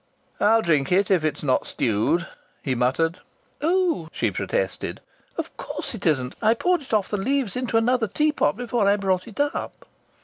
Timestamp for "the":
7.07-7.17